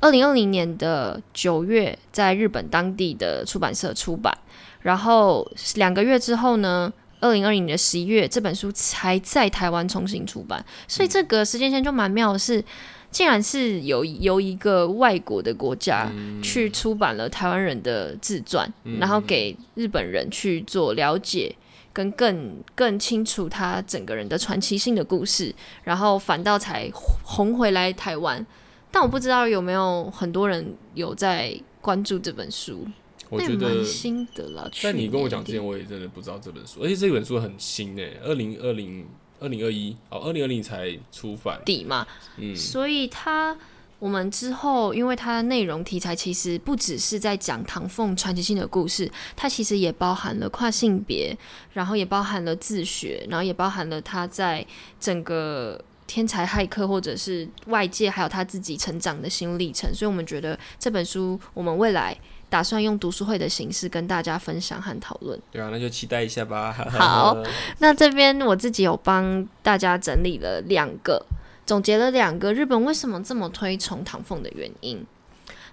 [0.00, 4.36] 二零二零年的九月，在日本当地的出版社出版，
[4.82, 12.64] 然后两个月之后呢，二零二零年的十一月，这本书才在台湾重新出版，所以这个时间线就蛮妙的是。
[13.10, 21.56] 竟然是有由一个外国的国家去出版了台湾人的自传，然后给日本人去做了解，
[21.98, 26.88] 跟更更清楚他整个人的传奇性的故事，然后反倒才
[27.24, 28.46] 红回来台湾。
[28.92, 32.86] 但我不知道有没有很多人有在关注这本书，
[33.28, 34.70] 我觉得新的啦。
[34.80, 39.04] 在你跟我讲之前，我也真的不知道这本书，而且这本书很新诶，二零二零、
[39.40, 41.60] 二零二一哦，二零二零才出版。
[41.64, 42.06] 底嘛，
[42.36, 43.58] 嗯，所以它
[43.98, 51.36] 我们之后，因为它的内容题材其实不只是在讲唐凤传奇性的故事，它其实也包含了跨性别，
[51.72, 54.64] 然后也包含了自学，然后也包含了他在
[55.00, 55.80] 整个。
[56.10, 62.16] 天才骇客，或者是外界，还有他自己成长的心历程，所以我们觉得这本书，我们未来
[62.48, 65.38] 打算用读书会的形式跟大家分享和讨论。
[65.52, 66.72] 对啊，那就期待一下吧。
[66.72, 67.36] 好，
[67.80, 71.22] 那这边我自己有帮大家整理了两个，
[71.68, 75.04] 总结了两个日本为什么这么推崇唐凤的原因。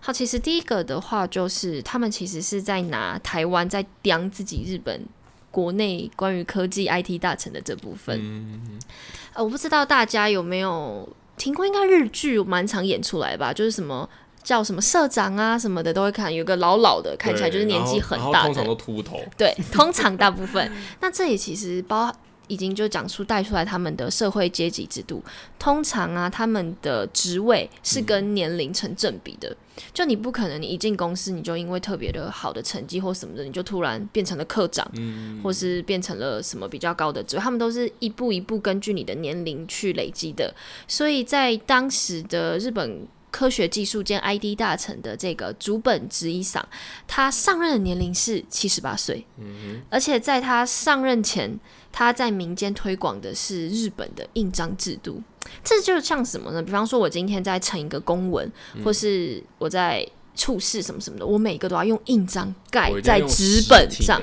[0.02, 5.06] 好，其实第一个的话就是他们其实是在拿台湾在刁自己日本
[5.50, 8.20] 国内关于科技 IT 大臣的这部分。
[8.22, 8.78] 嗯，
[9.34, 14.10] 呃，我不知道大家有没有听过，应该日剧蛮常演出来吧，就是什么。
[14.44, 19.20] 叫什么社长啊什么的都会看，有个老老的，看起来就是年纪很大的，通常都秃头。
[19.36, 20.72] 对，通常大部分。
[21.02, 22.16] 那这里其实包
[22.48, 25.24] 已经就讲出带出来他们的社会阶级制度。
[25.58, 29.56] 通常啊，他们的职位是跟年龄成正比的。
[29.94, 37.42] 就你不可能，你一进公司你就因为特别的好的成绩或什么的，你就突然变成了科长，嗯，或是变成了什么比较高的职位。
[37.42, 40.54] 他们都是一步一步根据你的年龄去累积的。
[40.88, 43.08] 所以在当时的日本。
[43.32, 46.66] 科学技术兼 ID 大臣的这个竹本直一赏，
[47.06, 51.60] 他上任的年龄是七十八岁，嗯而且在他上任前，
[51.98, 55.24] 他在民间推广的是日本的印章制度。
[55.64, 56.62] 这就像什么呢？
[56.62, 58.52] 比方说，我今天在呈一个公文，
[58.84, 60.06] 或是我在
[60.36, 64.22] 处事什么什么的，我每个都要用印章盖在纸本上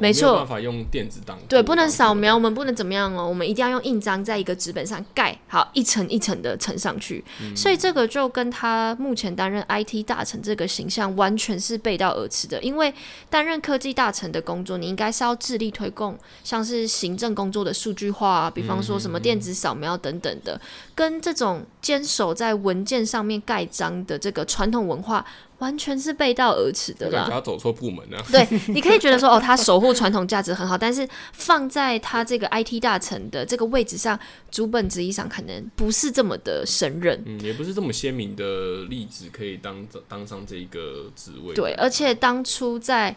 [0.00, 1.38] 没错没办法用电子档。
[1.48, 7.24] 对，不能扫描，我们不能怎么样哦，我们一定要用印章在一个纸本上盖好，一层一层的呈上去。
[7.54, 12.60] 所以这个就跟他目前担任 IT 大臣这个形象完全是背道而驰的。
[12.60, 12.92] 因为
[13.30, 20.60] 担任科技大臣的工作，你应该是要致力推动像是行政工作的数据化啊，比方说什么电子扫描等等的，
[20.96, 25.24] 跟这种坚守在文件上面盖章的这个传统文化。
[25.58, 27.28] 完全是背道而驰的啦！
[27.30, 27.88] 他走错部
[28.30, 34.18] 对，你可以觉得说，哦，他守护传统价值很好，但是放在他这个 IT 大臣的这个位置上，
[34.50, 37.22] 主本职意上可能不是这么的胜任。
[37.26, 41.54] 嗯，也不是这么鲜明的例子可以当当上这一个职位。
[41.54, 43.14] 对，而且当初在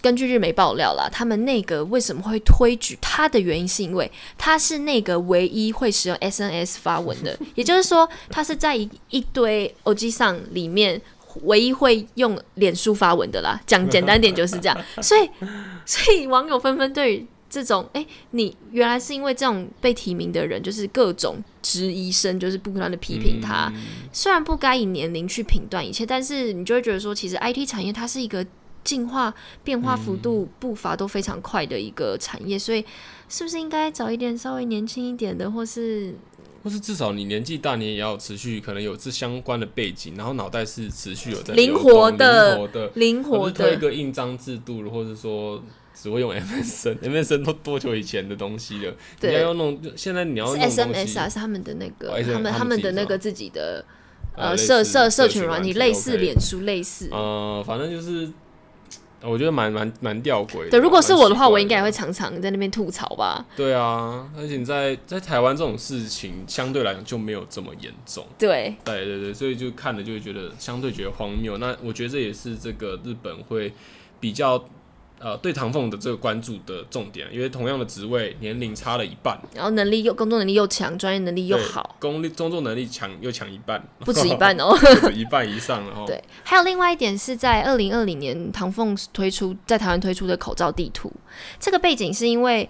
[0.00, 11.00] 根据日媒爆料啦，他们内阁为什么会推举他的原因，是因为他是内阁唯一会使用 SNS 发文的，也就是说，他是在一一堆 OG 上里面。
[11.42, 15.28] 唯一会用脸书发文的啦，讲简单点就是这样， 所以
[15.84, 23.70] 所以网友纷纷对于这种，哎、你原来是因为这种被提名的人，就是各种质疑声，就是不断的批评他。
[23.74, 23.80] 嗯。
[24.12, 28.46] 虽然不该以年龄去评断一切，但是你就会觉得说，其实 IT 产业它是一个
[28.84, 32.84] 进化、变化幅度、步伐都非常快的一个产业，所以
[33.28, 36.14] 是不是应该找一点稍微年轻一点的，或是
[36.62, 43.76] 或是至少你年纪大，你也要持续可能有这相关的背景，然后脑袋是持续有在灵活的灵活的，灵活或是推一？
[43.76, 45.62] 个印章制度，或是说
[45.94, 48.94] 只会用 MSN，MSN 都多久以前的东西了？
[49.18, 53.84] 对你要用弄，现在你要 SMS 啊，是他们的那个，他们他们的那个自己的
[54.36, 57.08] 呃社社社群群软体，类似脸书，类似。
[57.10, 58.30] 呃，反正就是
[59.22, 60.70] 我觉得蛮蛮蛮吊诡的。
[60.70, 62.00] 对，如果是我的话，我应该也会会。
[62.00, 63.44] 常常在那边吐槽吧。
[63.54, 68.24] 对啊，而且你在在台湾这种事情相对来讲就没有这么严重。
[68.38, 71.58] 对，对对对，所以就看了就会觉得相对觉得荒谬。
[71.58, 73.70] 那我觉得这也是这个日本会
[74.18, 74.64] 比较
[75.20, 84.74] 呃对唐凤的这个关注的重点，因为同样的职位年龄差了一半，然后能力又工作能力又强，专业能力又好，工力工作能力强又强一半，不止一半哦。
[85.00, 86.04] 不止一半以上了哦。
[86.08, 91.12] 对，还有另外一点是在二零二零年唐凤推出在台湾推出的口罩地图，
[91.60, 92.68] 这个背景是因为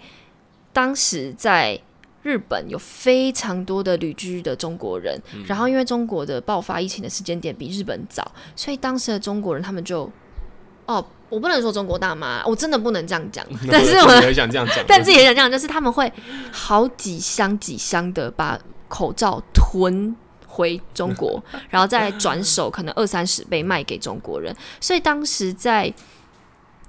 [0.72, 1.80] 当时在
[2.22, 10.10] 日本有非常多的旅居的中国人，然后因为中国的爆发疫情的时间点比日本早，所以当时的中国人他们就
[10.86, 16.12] 哦，我不能说中国大妈，我真的不能这样讲， 但是我也想这样讲， 但自己也想这样，就是他们会
[16.52, 18.58] 好几箱几箱的把
[18.88, 20.14] 口罩囤
[20.46, 25.92] 回中国，然后再转手可能二三十倍卖给中国人，所以当时在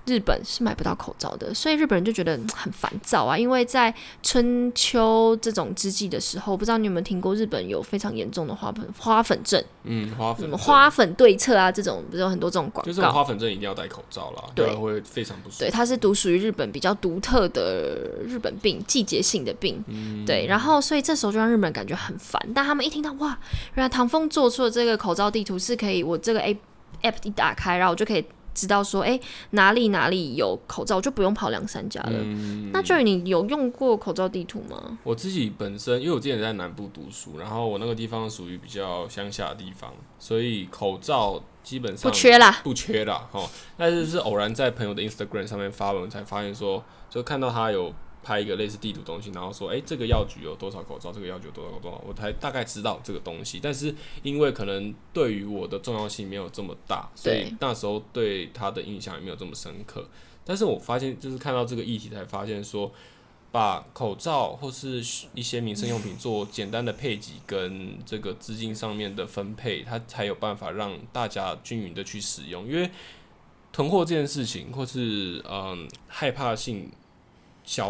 [0.06, 3.38] 日本是买不到口罩的，所以日本人就觉得嗯很烦躁啊。
[3.38, 3.94] 因为在
[4.24, 12.92] 春秋这种之际的时候，不知道你有没有听过日本有非常严重的花粉花粉症，嗯，花粉什么花粉对策啊这种，不是有很多这种广告。
[12.92, 15.60] 就是花粉症一定要戴口罩啦，对会非常不舒服。
[15.60, 19.84] 对，它是独属于日本比较独特的日本病，季节性的病。
[20.26, 22.42] 对，然后所以这时候就让日本人感觉很烦。
[22.54, 23.38] 但他们一听到哇，
[23.76, 26.58] 原来唐风做出的这个口罩地图是可以，我这个 A
[27.04, 29.20] app 一打开，然后我就可以知道说，哎，
[29.52, 32.12] 哪里哪里有口罩，就不用跑两三家了。
[32.14, 34.98] 嗯，那就你有用过口罩地图吗？
[35.04, 42.60] 我自己本身，因为我之前在南部读书，然后我那个地方属于比较乡下的地方，所以口罩基本上不缺啦。
[42.64, 43.50] 不缺啦，哈。
[43.78, 47.94] 但是是偶然在朋友的 Instagram 上面发文，才发现说，就看到他有
[48.24, 53.60] 拍一个类似地图东西，然后说，哎、这个药局有多少口罩，这个药局有多少口罩，我才大概知道这个东西。
[53.62, 53.94] 但是
[54.24, 60.08] 因为可能对于我的重要性没有这么大，所以那时候对他的印象也没有这么深刻。
[60.44, 62.92] 但是我发现，就是看到这个议题，才发现说，
[63.52, 65.04] 把口罩或是
[65.34, 72.68] 一些民生用品做简单的配给跟这个资金上面的分配，它才有办法让大家均匀的去使用。
[72.68, 72.90] 因为
[73.72, 76.90] 囤货这件事情，或是嗯害怕性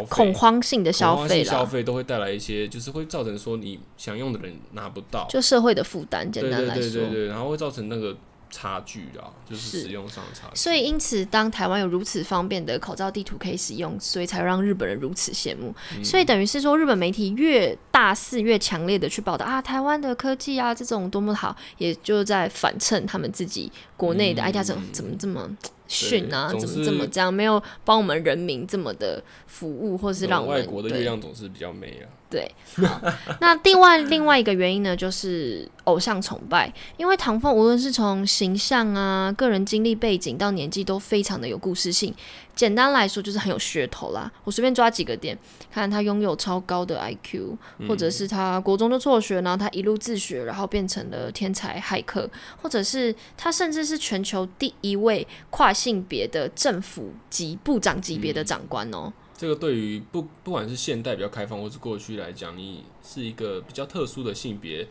[0.09, 6.83] 恐慌性的消费，消费都会带来一些，就是会造成说你想用的人拿不到，就社会的负担，简单来说。
[6.83, 8.15] 对对对，然后会造成那个
[8.49, 10.55] 差距啊，就是是使用上的差距。
[10.55, 15.73] 所以，因此，当台湾有如此方便的口罩地图可以使用，所以才让日本人如此羡慕。
[15.95, 25.49] 嗯所以，等于是说，日本媒体越大肆、越强烈的去报道啊，台湾的科技啊，这种多么好，也就在反衬他们自己国内的 IT 怎么怎么这么
[25.91, 32.07] 逊啊，怎么怎么这样，没有帮我们人民这么的服务，或是让我们外国的对月亮总是比较美啊。
[32.29, 33.01] 对，好，
[33.41, 36.73] 那另外另外一个原因呢，就是偶像崇拜。
[36.95, 42.15] 因为唐凤无论是从形象啊、个人经历背景到年纪，都非常的有故事性。
[42.61, 44.31] 简单来说，就是很有噱头啦。
[44.43, 45.35] 我随便抓几个点，
[45.71, 47.57] 看他拥有超高的 IQ，
[47.87, 52.29] 或者是他国中就辍学，然后他一路自学，然后变成了天才骇客，
[52.61, 64.87] 或者是他甚至是全球第一位跨性别的政府级部长级别的长官哦、这个对于不不管是现代比较开放，或是过去来讲，你是一个比较特殊的性别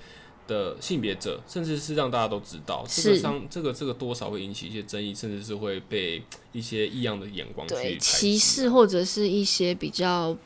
[0.51, 3.20] 的性别者，甚至是让大家都知道，这个是。
[3.20, 6.20] 上这个这个多少会引起一些争议，甚至是会被
[6.51, 10.36] 一些异样的眼光去对歧视或者是一些比较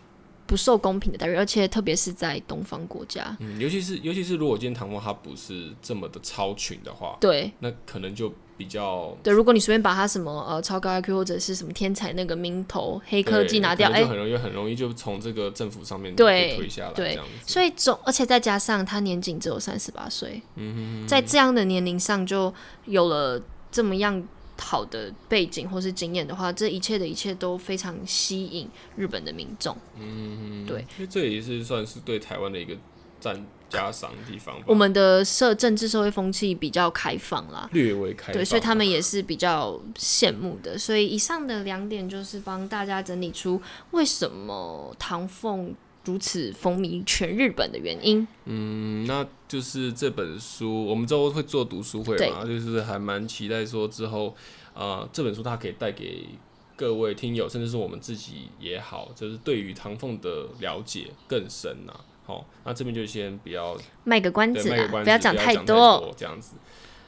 [0.46, 7.50] 不受公平的待遇，而且特别是在东方国家，嗯，尤其是尤其是如果今天唐风他不是这么的超群的话，对。
[7.60, 17.18] 那可能就比较对，如果你随便把他什么呃超高 IQ 或者是什么天才那个名头黑科技拿掉，哎、就很容易很容易就从这个政府上面对被推下来，对。
[17.46, 22.52] 所以总而且再加上他年仅只有三十八岁，嗯在这样的年龄上就
[22.84, 23.42] 有了
[23.72, 24.22] 这么样
[24.56, 29.76] 好的背景或是经验的话，这一切的一切都非常吸引日本的民众。
[29.98, 32.76] 嗯，对，因为这也是算是对台湾的一个
[33.20, 40.78] 占加赏地方，我们的社政治社会风气比较开放啦，略微开放，对，所以他们也是比较羡慕的。
[40.78, 43.60] 所以以上的两点就是帮大家整理出
[43.90, 48.26] 为什么唐凤如此风靡全日本的原因。
[48.44, 54.36] 嗯，那就是这本书，我们之后会做读书会嘛，就是还蛮期待说之后，
[54.74, 56.28] 呃，这本书它可以带给
[56.76, 61.92] 各位听友，甚至是我们自己也好，就是对于唐凤的了解更深呐、
[62.26, 66.12] 好，那这边就先不要卖个关子不要讲太多。
[66.16, 66.54] 这样子。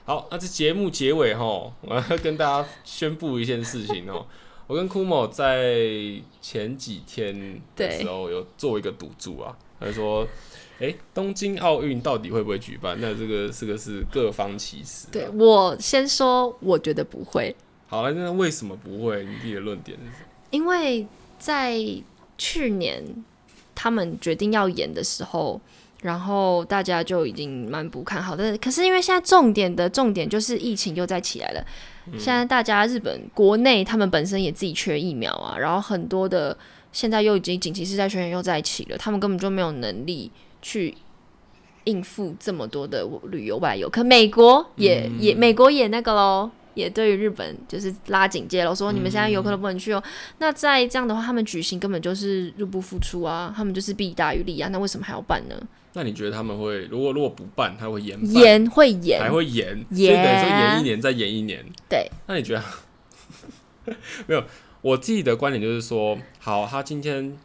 [0.05, 4.27] 好，那这节目结尾哈，我要跟大家宣布一件事情哦。
[4.67, 10.27] 我跟 Kumo 在前几天的对时候有做一个赌注啊，他就说，
[10.81, 12.97] 哎、东京奥运到底会不会举办？
[13.01, 15.11] 那这个这个是各方其实、啊。
[15.13, 17.55] 对我先说，我觉得不会，
[17.87, 19.25] 好了，那为什么不会？
[19.25, 20.27] 你自己的论点是什么？
[20.51, 21.07] 因为
[21.39, 21.77] 在
[22.37, 23.25] 去年
[23.77, 25.61] 他们决定要演的时候，
[26.03, 28.59] 然后大家就已经蛮不看好的。
[28.59, 31.65] 可是因为现在重点的重点就是疫情又再起来了，
[32.19, 36.59] 现在大家日本国内他们本身也自己缺疫苗啊，然后很多的
[36.91, 40.93] 现在又已经紧急事态宣言又在起了，他们根本就没有能力去。
[41.89, 50.01] 应付这么多的旅游外游，可美国也、也美国也那个喽，也对于日本就是拉警戒了，说你们现在游客都不能去哦。
[50.39, 55.61] 那在这样的话，他们举行根本就是入不敷出啊，他们就是弊大于利啊，那为什么还要办呢？
[55.95, 61.65] 那你觉得他们会如果如果不办，他会延办，演会延还，会延，所以延等于说延一年再延一年。
[61.89, 62.63] 对，那你觉得
[64.29, 64.45] 没有？
[64.83, 67.37] 我自己的观点就是说，好，他今天他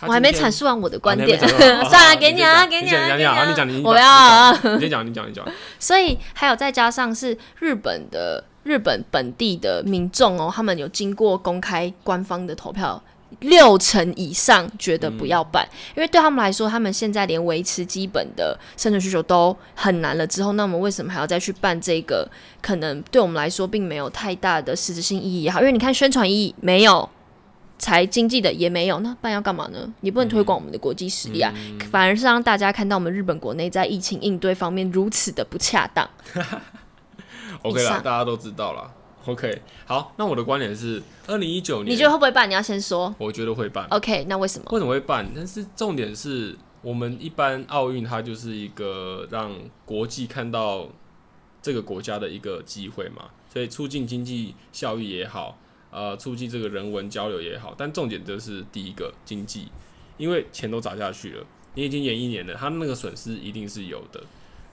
[0.00, 1.38] 我还没阐述完我的啊观点，
[1.88, 4.60] 算了，给你啊，给你你啊，先讲你讲你讲你讲我要啊。
[4.74, 5.46] 你先讲，你讲，你讲。
[5.78, 13.02] 所以还有再加上是日本的日本本地的民众哦，他们有经过公开官方的投票，
[13.40, 15.66] 六成以上觉得不要办，
[15.96, 20.26] 因为对他们来说，他们现在连维持基本的生存需求都很难了。
[20.26, 22.28] 之后，那我们为什么还要再去办这个？
[22.60, 27.08] 可能对我们来说并没有太大的实质性意义也好，因为你看宣传意义没有。
[27.84, 29.92] 财经济的也没有，那办要干嘛呢？
[30.00, 31.52] 你不能推广我们的国际实力啊，
[31.90, 36.08] 反而是让大家看到我们日本国内在疫情应对方面如此的不恰当。
[37.60, 38.90] OK 啦，大家都知道了。
[39.26, 42.48] OK，好，那我的观点是，二零一九年，你觉得会不会办？
[42.48, 43.14] 你要先说。
[43.18, 43.86] 我觉得会办。
[43.90, 44.64] OK，那为什么？
[44.70, 45.28] 为什么会办？
[45.36, 49.52] 但是重点是我们一般奥运它就是一个让
[49.84, 50.88] 国际看到
[51.60, 55.58] 这个国家的一个机会嘛，所以促进经济效益也好，
[55.94, 59.68] 呃，促进这个人文交流也好，但重点就是第一个经济，
[60.18, 64.20] 因为钱都砸下去了，你已经演一年了，他那个损失一定是有的。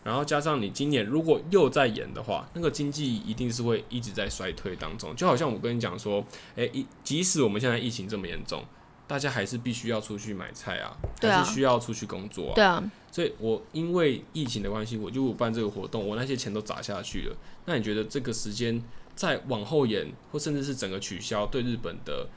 [0.04, 5.16] 然后加上你今年如果又在演的话，那个经济一定是会一直在衰退当中。
[5.16, 8.66] 就好像我跟你讲说，诶，一即使我们现在疫情这么严重，
[9.06, 12.56] 大家还是必须要出去买菜啊，还是需要出去工作啊。
[12.56, 17.38] 对啊，所以我因为疫情的关系，我就办这个活动，我那些钱都砸下去了。
[17.66, 18.82] 那你觉得这个时间
[19.22, 22.28] 再往后延，或甚至是整个取消，对日本的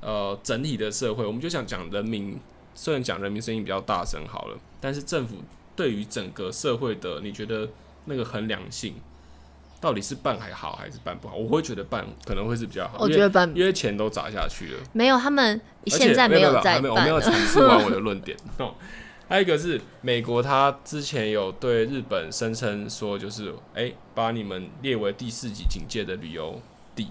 [0.00, 2.40] 呃整体的社会，我们就想讲人民，
[2.74, 5.36] 虽然讲人民声音比较大声好了，但是政府
[5.76, 7.68] 对于整个社会的，你觉得
[8.06, 8.94] 那个衡量性
[9.82, 11.36] 到底是办还好还是办不好？
[11.36, 14.80] 我会觉得办可能会是比较好，我觉得办因为钱都砸下去了。
[14.94, 17.20] 没有，他们现在没有在办没有，我没有。
[17.20, 18.34] 阐述完我的论点。
[18.56, 18.74] 哦，
[19.30, 26.60] 还有一个是美国，他之前有对日本声称说，就是哎、诶把你们列为第四级警戒的旅游
[26.96, 27.06] 地，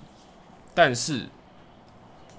[0.76, 1.28] 但是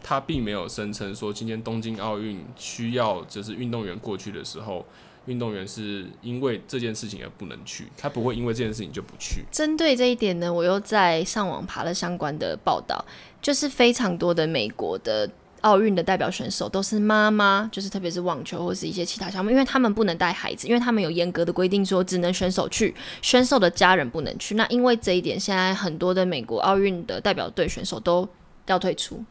[0.02, 4.84] 他并没有声称说，今天东京奥运需要就是运动员过去的时候。
[5.26, 9.44] 运动员是因为这件事情而不能去，他不会因为这件事情就不去。
[9.52, 13.04] 针对这一点呢，我又在上网爬了相关的报道，
[13.40, 15.30] 就是非常多的美国的
[15.62, 24.54] 奥运的代表选手都是妈妈，就是特别是网球或是一些其他项目，因为他们不能带孩子，因为他们有严格的规定说只能选手去，选手的家人不能去。
[24.54, 28.28] 那因为这一点，现在很多的美国奥运的代表队选手都
[28.66, 29.24] 要退出，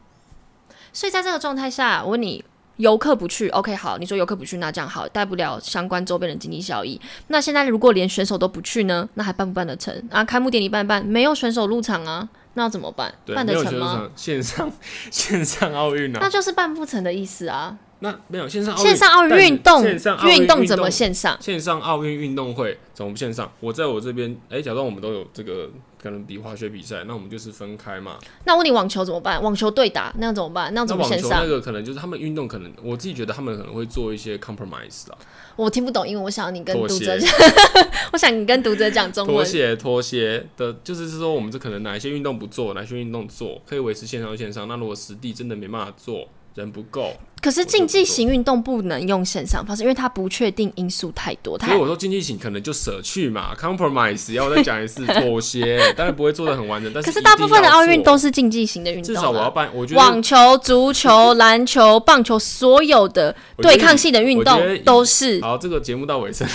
[0.92, 2.44] 所以在这个状态下，我问你。
[2.80, 7.00] 游客不去，OK，好，你说游客不去，那这样好，带不了相关周边的经济效益。
[7.28, 10.24] 那现在如果连选手都不去呢，那还办不办得成啊？
[10.24, 13.14] 开幕典礼办一办，没有选手入场啊，那要怎么办？
[13.24, 13.92] 对，办得成吗？
[13.92, 14.72] 上线上
[15.12, 17.76] 线上奥运啊那，就是办不成的意思啊！
[18.00, 21.40] 那没有线上奥运线上奥运动线上奥运运动怎么线上？
[21.40, 23.50] 线上奥运运动会怎么线上？
[23.60, 25.70] 我在我这边，哎、假装我们都有这个
[26.02, 28.18] 可能比滑雪比赛，那我们就是分开嘛。
[28.44, 29.42] 那问你网球怎么办？
[29.42, 30.72] 网球对打那样怎么办？
[30.72, 31.46] 那样怎么线上那？
[31.46, 35.18] 个可能就是他们运动，可能我自己觉得他们可能会做一些 compromise 啦，
[35.56, 37.30] 我听不懂因为，我想要你跟妥读者讲，
[38.12, 39.36] 我想你跟读者讲中文。
[39.36, 44.66] 妥协妥协的，就是说我们这可能哪一些运动不做，哪些运动做，可以维持线上线上。
[44.66, 51.56] 那如果实地真的没办法做，人不够，可是竞技型运动不能用线上方式，因为它不确定因素太多。
[51.56, 59.22] 它所以我说竞技型可能就舍去嘛，compromise 要我再讲一次，妥协， 当然不会做的很完整，但是可是大部分的奥运都是是竞技型的运动至啊。
[59.22, 66.46] 少我要办，我觉得网球、足球、篮球、棒球，所有的对抗性的运动都是好，这个节目到尾声，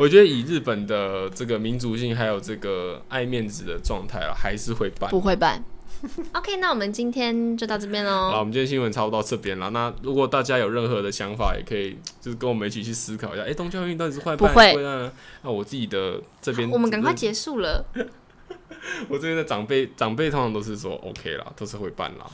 [0.00, 5.08] 我觉得以 日本的这个民族性还有这个爱面子的状态啊，还是会办。
[5.08, 5.62] 不会办。
[6.33, 8.43] OK，那我们今天就到这边好，我喽。
[8.43, 9.69] 们今天新闻差不多到这边了。
[9.71, 13.43] 那如果大家有任何的想法，也可以就是跟我们一起去思考一下。
[13.43, 15.11] 哎、东京奥运到底是会办不会还是会办呢？
[15.43, 17.85] 那我自己的这边，我们赶快结束了。
[19.07, 22.25] 我这边的长辈长辈通常都是说 OK 啦，都是会办啦。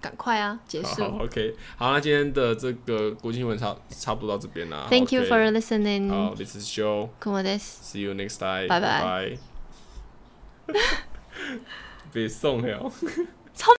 [0.00, 1.02] 赶快啊，结束。
[1.02, 4.86] 好，OK，好，那今天的这个国际新闻差差不多到这边啦。
[4.90, 6.10] Thank you OK for listening.
[6.10, 7.08] 好，This is Joe.
[7.20, 7.96] こもです。
[7.96, 8.68] See you next time.
[8.68, 9.38] 拜拜
[10.66, 10.78] 拜。
[12.11, 12.91] 别送了。